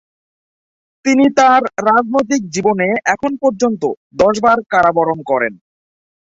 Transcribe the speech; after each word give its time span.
তিনি 1.05 1.25
তার 1.37 1.61
রাজনৈতিক 1.87 2.41
জীবনে 2.49 2.87
এখন 3.13 3.31
পর্যন্ত 3.41 3.81
দশবার 4.13 4.59
কারাবরণ 4.71 5.19
করেন। 5.25 5.53